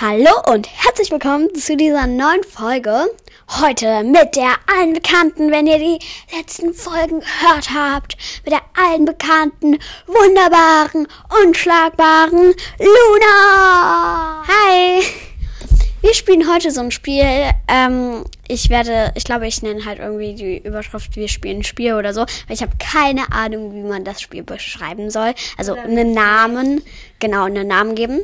[0.00, 3.10] Hallo und herzlich willkommen zu dieser neuen Folge.
[3.60, 5.98] Heute mit der allen bekannten, wenn ihr die
[6.36, 9.76] letzten Folgen gehört habt, mit der allen bekannten,
[10.06, 11.08] wunderbaren,
[11.44, 14.44] unschlagbaren Luna.
[14.46, 15.02] Hi.
[16.00, 17.50] Wir spielen heute so ein Spiel.
[17.66, 21.94] Ähm, ich werde, ich glaube, ich nenne halt irgendwie die Überschrift, wir spielen ein Spiel
[21.94, 22.20] oder so.
[22.20, 25.34] Weil ich habe keine Ahnung, wie man das Spiel beschreiben soll.
[25.56, 26.82] Also einen Namen,
[27.18, 28.20] genau, einen Namen geben.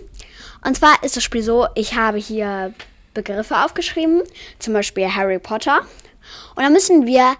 [0.64, 2.72] Und zwar ist das Spiel so, ich habe hier
[3.12, 4.22] Begriffe aufgeschrieben,
[4.58, 5.80] zum Beispiel Harry Potter.
[6.56, 7.36] Und dann müssen wir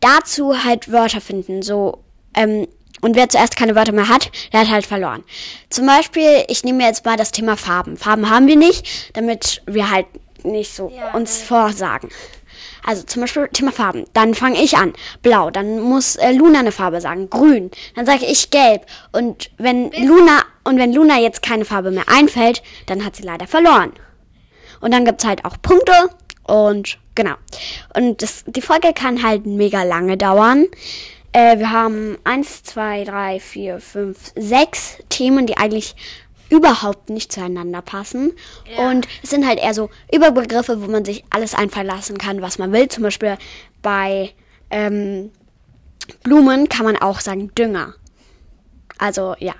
[0.00, 1.62] dazu halt Wörter finden.
[1.62, 2.66] So, ähm,
[3.00, 5.24] und wer zuerst keine Wörter mehr hat, der hat halt verloren.
[5.70, 7.96] Zum Beispiel, ich nehme jetzt mal das Thema Farben.
[7.96, 10.06] Farben haben wir nicht, damit wir halt
[10.42, 12.10] nicht so Ja, uns vorsagen.
[12.84, 14.04] Also zum Beispiel Thema Farben.
[14.12, 14.92] Dann fange ich an.
[15.22, 15.50] Blau.
[15.50, 17.30] Dann muss äh, Luna eine Farbe sagen.
[17.30, 17.70] Grün.
[17.96, 18.86] Dann sage ich gelb.
[19.12, 23.46] Und wenn Luna und wenn Luna jetzt keine Farbe mehr einfällt, dann hat sie leider
[23.46, 23.92] verloren.
[24.80, 26.10] Und dann gibt's halt auch Punkte
[26.46, 27.34] und genau.
[27.96, 30.66] Und das, die Folge kann halt mega lange dauern.
[31.32, 35.96] Äh, wir haben eins, zwei, drei, vier, fünf, sechs Themen, die eigentlich
[36.50, 38.32] überhaupt nicht zueinander passen.
[38.78, 42.58] Und es sind halt eher so Überbegriffe, wo man sich alles einfallen lassen kann, was
[42.58, 42.88] man will.
[42.88, 43.36] Zum Beispiel
[43.82, 44.32] bei
[44.70, 45.30] ähm,
[46.22, 47.94] Blumen kann man auch sagen Dünger.
[48.98, 49.54] Also ja,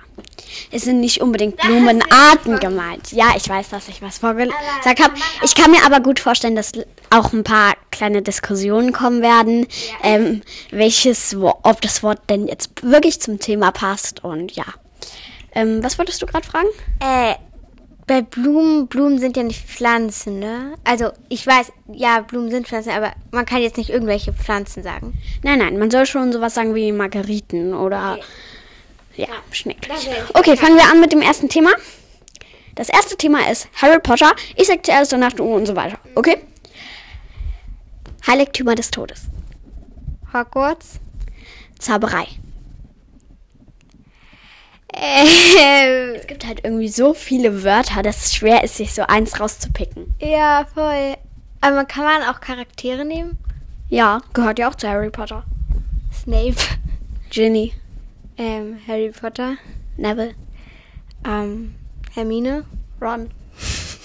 [0.71, 3.11] es sind nicht unbedingt Blumenarten gemeint.
[3.11, 4.55] Ja, ich weiß, dass ich was vorgesagt
[5.03, 5.13] habe.
[5.43, 6.71] Ich kann mir aber gut vorstellen, dass
[7.09, 9.67] auch ein paar kleine Diskussionen kommen werden,
[10.03, 14.65] ähm, welches, ob das Wort denn jetzt wirklich zum Thema passt und ja.
[15.55, 16.67] Ähm, was wolltest du gerade fragen?
[16.99, 17.35] Äh,
[18.07, 20.75] bei Blumen, Blumen sind ja nicht Pflanzen, ne?
[20.83, 25.17] Also, ich weiß, ja, Blumen sind Pflanzen, aber man kann jetzt nicht irgendwelche Pflanzen sagen.
[25.43, 29.23] Nein, nein, man soll schon sowas sagen wie Margeriten oder Okay.
[29.23, 29.87] ja, Schneck.
[29.87, 31.71] das wär ich Okay, fangen wir an mit dem ersten Thema.
[32.75, 34.35] Das erste Thema ist Harry Potter.
[34.55, 35.97] Ich sag zuerst danach du und so weiter.
[36.13, 36.37] Okay?
[38.27, 39.27] Heiligtümer des Todes.
[40.33, 40.99] Hogwarts?
[41.79, 42.27] Zauberei.
[44.95, 49.39] Äh, Es gibt halt irgendwie so viele Wörter, dass es schwer ist, sich so eins
[49.39, 50.13] rauszupicken.
[50.19, 51.15] ja, voll.
[51.61, 53.37] Aber kann man auch Charaktere nehmen?
[53.89, 55.43] Ja, gehört ja auch zu Harry Potter.
[56.13, 56.55] Snape,
[57.29, 57.73] Ginny,
[58.37, 59.57] ähm, Harry Potter,
[59.97, 60.33] Neville,
[61.27, 61.75] ähm,
[62.13, 62.65] Hermine,
[63.01, 63.29] Ron,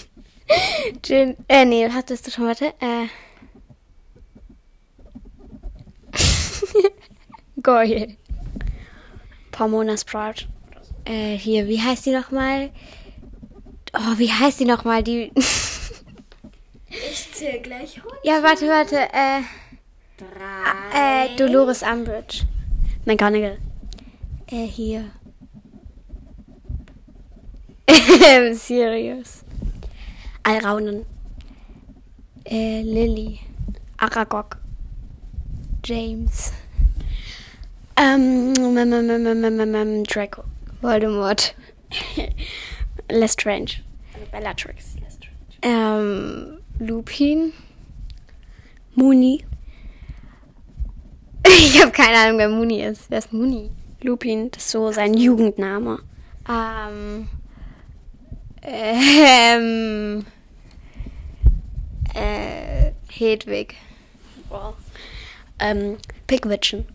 [1.04, 3.06] Jin, äh, nee, hattest du schon, warte, äh.
[7.62, 8.16] Goyle.
[9.52, 10.46] Pomona Sprout.
[11.04, 12.70] Äh, hier, wie heißt die nochmal?
[13.92, 15.02] Oh, wie heißt die nochmal?
[15.02, 15.32] Die.
[16.88, 18.12] Ich zähle gleich hoch.
[18.24, 19.42] ja, warte, warte, äh.
[20.18, 21.26] Drei.
[21.26, 22.42] Äh, Dolores Umbridge.
[23.04, 23.58] McGonagall.
[24.50, 25.10] Äh, hier.
[28.22, 29.44] Ähm, Sirius.
[30.42, 31.06] Alraunen.
[32.44, 33.40] Äh, Lily.
[33.96, 34.58] Aragog.
[35.84, 36.52] James.
[37.96, 40.44] Ähm, mm, mm, mm, Draco.
[40.80, 41.54] Voldemort.
[43.10, 43.82] Lestrange.
[44.30, 44.96] Bellatrix.
[45.62, 47.52] Ähm, Lupin.
[48.94, 49.44] Mooney.
[51.46, 53.10] Ich habe keine Ahnung, wer Muni ist.
[53.10, 53.70] Wer ist Muni?
[54.02, 56.00] Lupin, das ist so sein Jugendname.
[56.48, 57.28] Ähm.
[58.62, 60.24] Ähm.
[62.14, 63.74] Äh, Hedwig.
[65.58, 66.86] Ähm, Pickwitchen.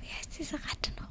[0.00, 1.09] Wie heißt diese Ratte nochmal?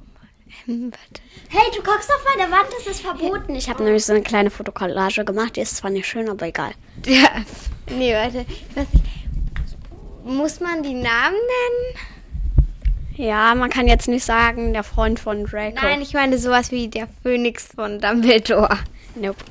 [0.92, 1.22] Warte.
[1.50, 3.56] Hey, du guckst auf meine Wand, das ist verboten.
[3.56, 5.56] Ich habe nämlich so eine kleine Fotokollage gemacht.
[5.56, 6.72] Die ist zwar nicht schön, aber egal.
[7.06, 7.44] Ja.
[7.90, 8.46] Nee, warte.
[8.48, 9.06] Ich weiß nicht.
[10.24, 11.96] Muss man die Namen nennen?
[13.16, 15.76] Ja, man kann jetzt nicht sagen, der Freund von Draco.
[15.82, 18.78] Nein, ich meine sowas wie der Phönix von Dumbledore.
[19.16, 19.44] Nope.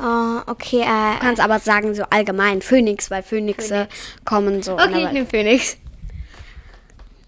[0.00, 1.18] Oh, okay, Du äh.
[1.20, 3.86] kannst aber sagen so allgemein Phönix, weil Phönixe
[4.24, 4.72] kommen so.
[4.72, 5.76] Okay, ich nehme Phönix.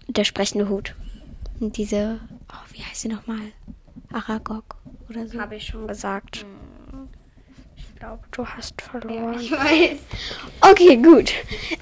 [0.07, 0.95] Der sprechende Hut.
[1.59, 2.19] Und diese.
[2.55, 3.51] Oh, wie heißt sie nochmal?
[4.11, 4.75] Aragog
[5.09, 5.39] oder so.
[5.39, 6.45] Habe ich schon gesagt.
[7.75, 9.39] Ich glaube, du hast verloren.
[9.39, 9.99] Ich weiß.
[10.61, 11.33] Okay, gut.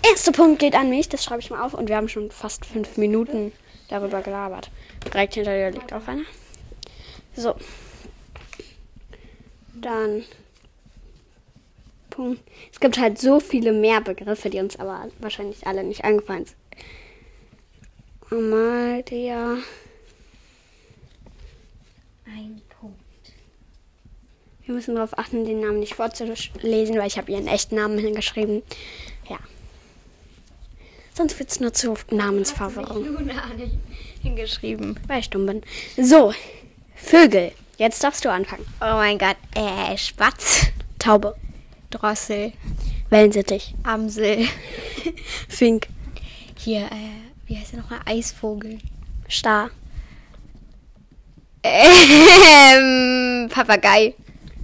[0.03, 1.09] Erster Punkt geht an mich.
[1.09, 1.73] Das schreibe ich mal auf.
[1.73, 3.51] Und wir haben schon fast fünf Minuten
[3.89, 4.71] darüber gelabert.
[5.05, 6.23] Direkt hinter dir liegt auch einer.
[7.35, 7.55] So.
[9.73, 10.23] Dann.
[12.09, 12.41] Punkt.
[12.71, 16.57] Es gibt halt so viele mehr Begriffe, die uns aber wahrscheinlich alle nicht eingefallen sind.
[18.31, 19.57] Amalia.
[22.25, 22.97] Ein Punkt.
[24.73, 28.63] Wir müssen darauf achten, den Namen nicht vorzulesen, weil ich habe ihren echten Namen hingeschrieben.
[29.29, 29.37] Ja.
[31.13, 33.75] Sonst wird es nur zu Namensverwirrung, Luna nicht
[34.23, 34.99] hingeschrieben.
[35.05, 35.61] weil ich dumm bin.
[35.95, 36.33] So,
[36.95, 37.51] Vögel.
[37.77, 38.65] Jetzt darfst du anfangen.
[38.81, 39.37] Oh mein Gott.
[39.53, 40.65] Äh, Spatz.
[40.97, 41.35] Taube.
[41.91, 42.51] Drossel.
[43.11, 43.75] Wellensittich.
[43.83, 44.47] Amsel.
[45.49, 45.87] Fink.
[46.57, 47.99] Hier, äh, wie heißt der nochmal?
[48.05, 48.79] Eisvogel.
[49.29, 49.69] Star.
[51.61, 54.15] Ähm, Papagei.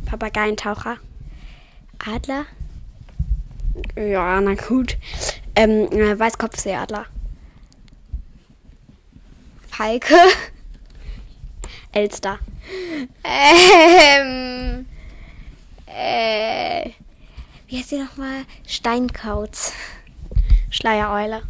[0.10, 0.98] Papageientaucher.
[2.00, 2.46] Adler.
[3.96, 4.98] Ja, na gut.
[5.56, 7.06] Ähm, äh, Weißkopfseeadler.
[9.68, 10.16] Falke.
[11.92, 12.40] Elster.
[13.24, 14.88] Ähm,
[15.86, 16.90] äh,
[17.68, 18.46] wie heißt die nochmal?
[18.68, 19.74] Steinkauz.
[20.72, 21.44] Schleiereule.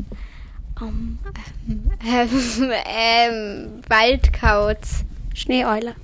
[0.82, 1.20] Um,
[1.68, 5.06] ähm, ähm, ähm, Waldkauz.
[5.34, 5.96] Schneeeule.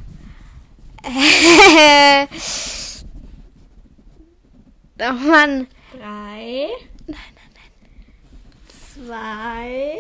[4.98, 5.68] Oh Mann.
[5.92, 6.70] Drei.
[7.06, 7.72] Nein, nein, nein.
[8.94, 9.98] Zwei.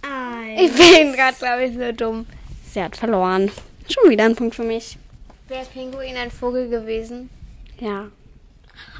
[0.00, 0.60] Eins.
[0.62, 2.26] Ich bin gerade, glaube ich, so dumm.
[2.72, 3.50] Sie hat verloren.
[3.88, 4.96] Schon wieder ein Punkt für mich.
[5.48, 7.28] Wäre Pinguin ein Vogel gewesen?
[7.78, 8.08] Ja.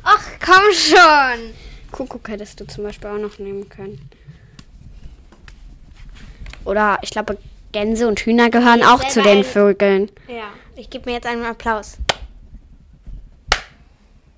[0.02, 1.54] Ach, komm schon.
[1.90, 4.10] Kuckuck hättest du zum Beispiel auch noch nehmen können.
[6.66, 7.38] Oder ich glaube,
[7.74, 10.08] Gänse und Hühner gehören Nee, auch zu den ein- Vögeln.
[10.28, 10.44] Ja.
[10.76, 11.98] Ich gebe mir jetzt einen Applaus.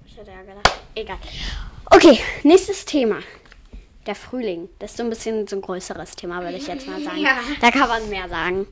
[0.06, 0.80] Ich hätte ja gedacht.
[0.94, 1.18] Egal.
[1.90, 3.16] Okay, nächstes Thema.
[4.06, 4.70] Der Frühling.
[4.78, 7.18] Das ist so ein bisschen so ein größeres Thema, würde ich jetzt mal sagen.
[7.18, 7.36] Ja.
[7.60, 8.66] Da kann man mehr sagen.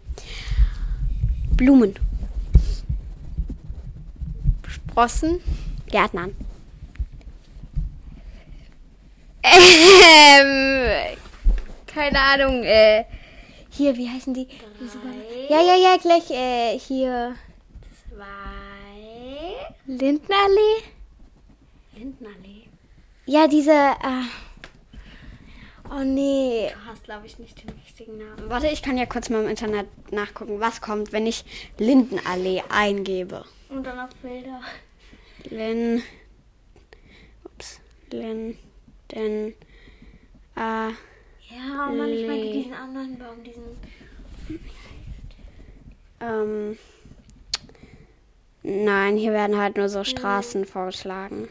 [1.57, 1.95] Blumen.
[4.67, 5.41] Sprossen.
[5.91, 6.35] Gärtnern.
[9.43, 11.15] Ähm,
[11.87, 13.05] keine Ahnung, äh,
[13.77, 14.49] hier, wie heißen die?
[15.49, 17.35] Ja, ja, ja, gleich, äh, hier,
[18.09, 18.25] Zwei.
[19.87, 20.83] Lindenallee?
[21.97, 22.63] Lindenallee.
[23.27, 24.25] Ja, diese, äh,
[25.91, 28.49] oh nee, Du hast, glaube ich, nicht den richtigen Namen.
[28.49, 31.45] Warte, ich kann ja kurz mal im Internet nachgucken, was kommt, wenn ich
[31.79, 33.45] Lindenallee eingebe.
[33.71, 34.61] Und dann auf Bilder.
[35.51, 36.03] Lin.
[37.45, 37.81] Ups.
[38.11, 39.55] Linden.
[40.57, 40.91] Äh,
[41.51, 42.53] Ja, Mann, ich meine Lee.
[42.53, 43.63] diesen anderen Baum, diesen.
[46.21, 46.79] ähm.
[48.63, 51.49] Nein, hier werden halt nur so Straßen vorgeschlagen.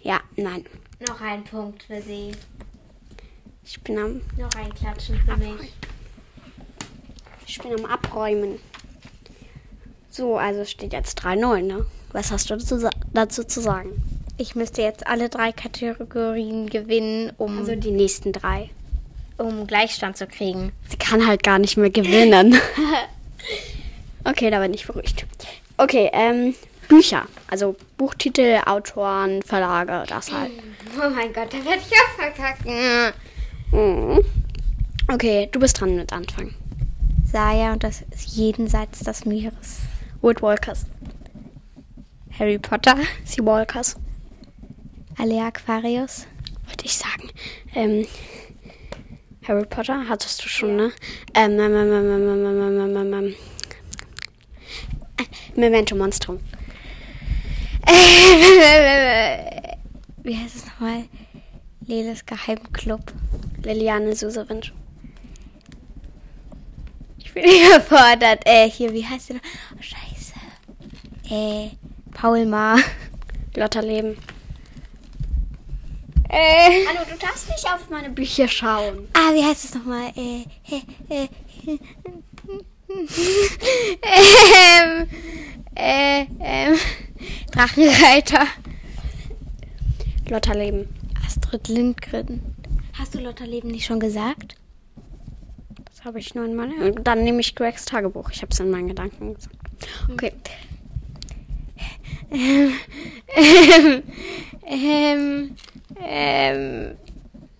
[0.00, 0.64] Ja, nein.
[1.06, 2.32] Noch ein Punkt für sie.
[3.64, 5.72] Ich bin am, Noch ein Klatschen für mich.
[7.46, 8.58] ich bin am Abräumen.
[10.08, 11.86] So, also es steht jetzt 3-0, ne?
[12.12, 14.02] Was hast du dazu, dazu zu sagen?
[14.40, 18.70] ich müsste jetzt alle drei Kategorien gewinnen, um, Also die nächsten drei.
[19.36, 20.72] um Gleichstand zu kriegen.
[20.88, 22.56] Sie kann halt gar nicht mehr gewinnen.
[24.24, 25.26] okay, da bin ich beruhigt.
[25.76, 26.54] Okay, ähm,
[26.88, 27.26] Bücher.
[27.48, 30.52] Also Buchtitel, Autoren, Verlage, das halt.
[30.96, 33.12] Oh mein Gott, da werde ich auch verkacken.
[33.72, 34.24] Mhm.
[35.12, 36.54] Okay, du bist dran mit Anfang.
[37.30, 39.80] Saya und das ist jenseits des Meeres.
[40.20, 40.86] Woodwalkers.
[42.38, 42.96] Harry Potter.
[43.24, 43.96] Sea Walkers.
[45.18, 46.26] Alle Aquarius.
[46.66, 47.30] Wollte ich sagen.
[47.74, 48.06] Ähm,
[49.46, 50.92] Harry Potter hattest du schon, ne?
[51.34, 53.34] Ähm, ähm, ähm, ähm, ähm, ähm, ähm, ähm, ähm, ähm
[55.18, 55.24] äh,
[55.60, 56.38] Memento Monstrum.
[57.86, 57.92] Äh,
[60.22, 61.04] wie heißt es nochmal?
[61.86, 63.12] Leles Geheimclub.
[63.64, 64.72] Liliane Susewinsch.
[67.18, 68.42] Ich bin überfordert.
[68.44, 69.40] Äh, hier, wie heißt sie noch?
[69.74, 70.34] Oh, scheiße.
[71.30, 71.70] Äh.
[72.20, 72.80] Paul Maar.
[73.54, 74.16] Lotta Leben.
[76.28, 79.06] Äh, Hallo, du darfst nicht auf meine Bücher schauen.
[79.14, 80.10] ah, wie heißt es nochmal?
[80.16, 81.28] Äh, äh, äh,
[84.02, 85.08] ähm,
[85.76, 86.76] äh, ähm,
[87.52, 88.46] Drachenreiter.
[90.28, 90.88] Lotta Leben.
[91.24, 92.42] Astrid Lindgren.
[92.98, 94.56] Hast du Lotta Leben nicht schon gesagt?
[95.84, 96.90] Das habe ich nur in meiner.
[96.90, 98.30] Dann nehme ich Gregs Tagebuch.
[98.32, 99.56] Ich habe es in meinen Gedanken gesagt.
[100.12, 100.32] Okay.
[102.30, 102.72] Ähm,
[103.36, 104.02] ähm,
[104.66, 105.56] ähm,
[106.04, 106.96] ähm,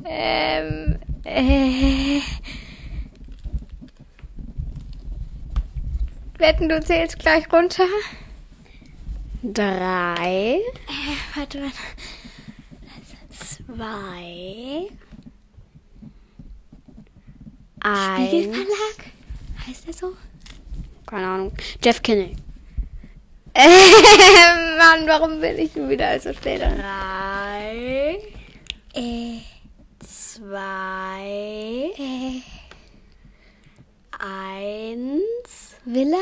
[0.05, 2.21] ähm, äh.
[6.39, 7.85] Wetten, du zählst gleich runter?
[9.43, 11.77] Drei, Äh, warte, warte.
[13.31, 14.89] zwei,
[17.81, 18.29] eins.
[18.31, 19.13] Spiegelverlag?
[19.67, 20.17] Heißt der so?
[21.07, 21.53] Keine Ahnung.
[21.83, 22.37] Jeff Kinney.
[23.55, 26.61] Ähm, Mann, warum bin ich wieder so spät?
[26.61, 26.77] dran?
[26.79, 28.19] Drei,
[28.95, 29.39] Äh,
[30.01, 32.41] zwei, äh,
[34.19, 35.75] eins.
[35.85, 36.19] Villa?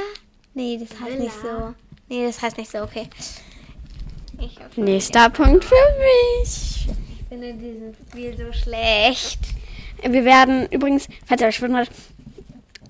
[0.55, 1.25] Nee, das heißt Villa.
[1.25, 1.75] nicht so.
[2.09, 3.09] Nee, das heißt nicht so, okay.
[4.77, 6.87] Nächster Punkt für mich.
[7.19, 9.41] Ich bin in diesem Spiel so schlecht.
[10.03, 11.91] Wir werden übrigens, falls ihr euch wundert,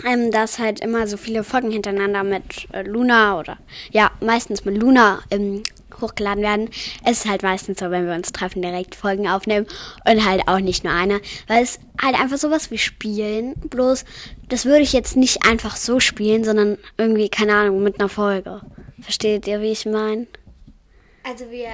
[0.04, 3.58] ähm, dass halt immer so viele Folgen hintereinander mit äh, Luna oder
[3.90, 5.62] ja, meistens mit Luna ähm,
[6.00, 6.70] hochgeladen werden.
[7.04, 9.66] Es ist halt meistens so, wenn wir uns treffen, direkt Folgen aufnehmen
[10.08, 14.04] und halt auch nicht nur eine, weil es halt einfach sowas wie Spielen, bloß
[14.48, 18.60] das würde ich jetzt nicht einfach so spielen, sondern irgendwie, keine Ahnung, mit einer Folge.
[19.00, 20.26] Versteht ihr, wie ich meine?
[21.24, 21.70] Also wir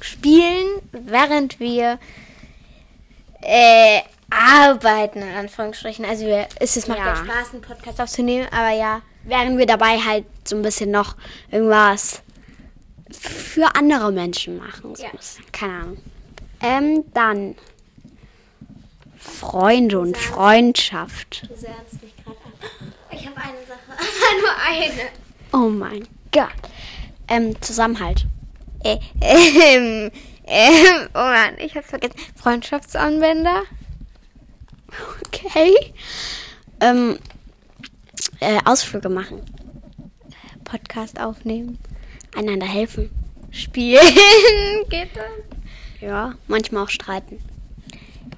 [0.00, 1.98] spielen, während wir
[3.42, 4.00] äh,
[4.32, 6.04] arbeiten, in Anführungsstrichen.
[6.04, 7.16] Also wir, es ist macht Ja.
[7.16, 9.02] Spaß, einen Podcast aufzunehmen, aber ja.
[9.24, 11.14] Während wir dabei halt so ein bisschen noch
[11.50, 12.22] irgendwas
[13.10, 14.96] für andere Menschen machen.
[14.96, 15.10] So Ja.
[15.52, 15.98] Keine Ahnung.
[16.60, 17.54] Ähm, dann
[19.18, 21.42] Freunde und Freundschaft.
[21.48, 22.92] Du sernst mich gerade an.
[23.10, 23.80] Ich habe eine Sache.
[24.40, 25.08] Nur eine.
[25.52, 26.48] Oh mein Gott.
[27.28, 28.26] Ähm, Zusammenhalt.
[28.82, 30.10] Äh, ähm,
[30.44, 32.14] ähm, oh Mann, ich hab's vergessen.
[32.34, 33.62] Freundschaftsanwender?
[35.26, 35.74] Okay.
[36.80, 37.18] Ähm,
[38.40, 39.42] äh, Ausflüge machen.
[40.64, 41.78] Podcast aufnehmen.
[42.36, 43.10] Einander helfen.
[43.50, 44.00] Spielen.
[44.88, 45.30] Geht das?
[46.00, 47.38] Ja, manchmal auch streiten.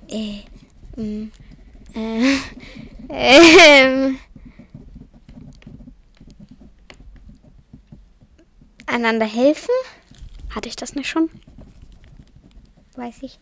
[0.09, 0.41] Äh,
[1.01, 1.31] mm,
[1.95, 2.37] äh,
[3.09, 4.19] ähm,
[8.87, 9.71] einander helfen?
[10.55, 11.31] Hatte ich das nicht schon?
[12.97, 13.39] Weiß ich.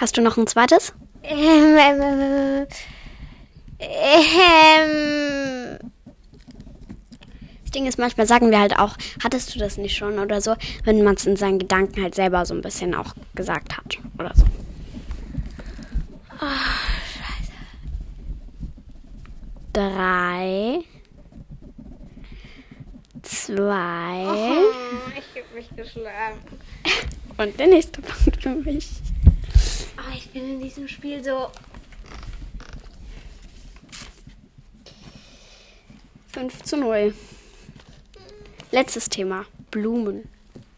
[0.00, 0.92] Hast du noch ein zweites?
[1.28, 2.66] Ähm, ähm,
[3.80, 5.78] ähm,
[7.64, 10.54] Das Ding ist, manchmal sagen wir halt auch, hattest du das nicht schon oder so,
[10.84, 14.32] wenn man es in seinen Gedanken halt selber so ein bisschen auch gesagt hat oder
[14.34, 14.44] so.
[19.72, 20.78] Drei.
[23.22, 24.22] Zwei.
[25.18, 26.38] ich hab mich geschlagen.
[27.36, 28.88] Und der nächste Punkt für mich.
[30.16, 31.50] Ich bin in diesem Spiel so.
[36.28, 37.14] 5 zu 0.
[38.72, 39.44] Letztes Thema.
[39.70, 40.26] Blumen.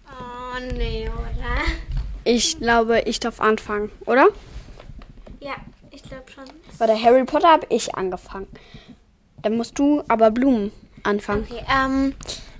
[0.09, 1.63] Oh nee, oder?
[2.25, 4.29] Ich glaube, ich darf anfangen, oder?
[5.41, 5.55] Ja,
[5.93, 6.45] ich glaube schon.
[6.79, 8.49] Bei der Harry Potter habe ich angefangen.
[9.43, 10.73] Dann musst du aber Blumen
[11.05, 11.47] anfangen.
[11.49, 12.15] Okay, ähm,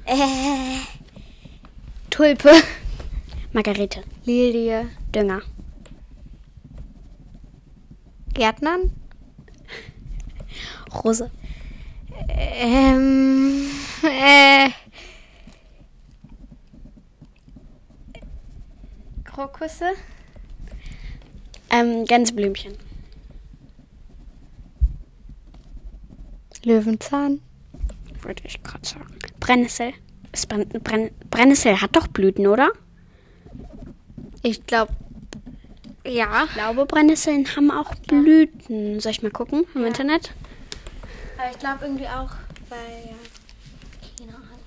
[0.05, 0.79] äh,
[2.11, 2.53] Tulpe,
[3.53, 4.05] Margarete.
[4.25, 5.43] Lilie, Dünger.
[8.39, 8.93] Gärtnern,
[11.05, 11.29] Rose.
[12.29, 13.69] ähm,
[14.05, 14.71] äh,
[19.25, 19.91] Krokusse,
[21.71, 22.75] Ähm, Gänseblümchen.
[26.65, 27.41] Löwenzahn,
[28.23, 29.19] Würde ich gerade sagen.
[29.41, 29.93] Brennnessel.
[30.85, 32.71] Brenn Brennnessel hat doch Blüten, oder?
[34.43, 34.93] ich glaube,
[36.09, 36.45] ja.
[36.47, 39.01] Ich glaube, Brennnesseln haben auch Blüten.
[39.01, 40.33] Soll ich mal gucken im Internet?
[41.39, 42.31] Aber ich glaube irgendwie auch,
[42.69, 43.17] weil, ja,
[44.19, 44.59] keine Ahnung.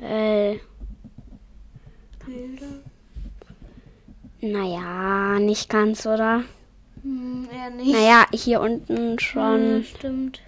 [0.00, 0.60] Brennnessel.
[4.40, 6.42] Naja, nicht ganz, oder?
[7.02, 7.92] Hm, eher nicht.
[7.92, 9.60] Naja, hier unten schon.
[9.60, 10.40] Hm, stimmt.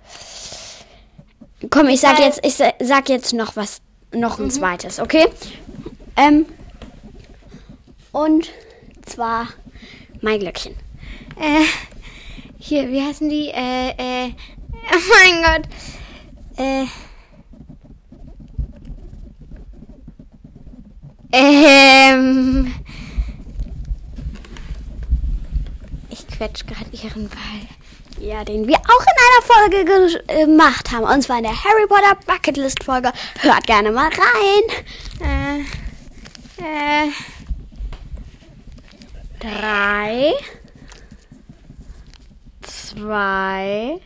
[1.70, 3.80] Komm, ich sag jetzt, ich sa- sag jetzt noch was,
[4.14, 5.26] noch ein zweites, okay?
[6.16, 6.46] Ähm,
[8.12, 8.50] und
[9.04, 9.48] zwar
[10.20, 10.74] Maiglöckchen.
[11.38, 11.64] Äh,
[12.58, 13.48] hier, wie heißen die?
[13.48, 14.28] Äh, äh,
[14.92, 15.68] oh mein Gott.
[16.56, 16.86] Äh.
[21.32, 22.72] Ähm.
[26.10, 27.83] Ich quetsch gerade ihren Ball.
[28.20, 31.04] Ja, den wir auch in einer Folge ge- gemacht haben.
[31.04, 33.12] Und zwar in der Harry Potter Bucketlist Folge.
[33.40, 35.64] Hört gerne mal rein.
[36.60, 37.04] Äh.
[37.06, 37.10] Äh.
[39.40, 40.32] Drei,
[42.62, 44.00] zwei,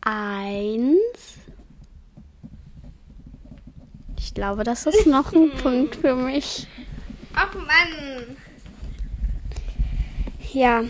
[0.00, 0.98] eins.
[4.18, 6.66] Ich glaube, das ist noch ein Punkt für mich.
[7.34, 8.36] Ach Mann.
[10.52, 10.82] Ja,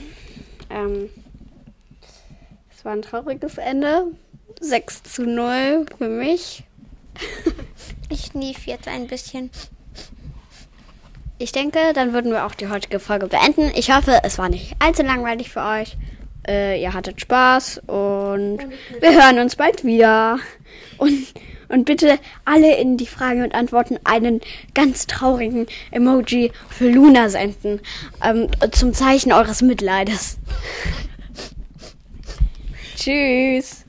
[0.74, 1.08] ähm,
[2.76, 4.08] es war ein trauriges Ende.
[4.60, 6.64] 6 zu 0 für mich.
[8.10, 9.50] Ich nief jetzt ein bisschen.
[11.38, 13.72] Ich denke, dann würden wir auch die heutige Folge beenden.
[13.74, 15.96] Ich hoffe, es war nicht allzu langweilig für euch.
[16.46, 18.58] Äh, ihr hattet Spaß und
[19.00, 20.38] wir hören uns bald wieder.
[20.98, 21.32] Und,
[21.68, 24.40] und bitte alle in die Fragen und Antworten einen
[24.74, 27.80] ganz traurigen Emoji für Luna senden.
[28.22, 30.38] Ähm, zum Zeichen eures Mitleides.
[32.96, 33.83] Tschüss.